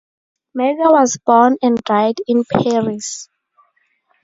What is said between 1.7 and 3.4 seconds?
died in Paris.